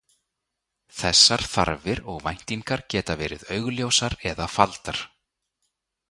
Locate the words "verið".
3.19-3.43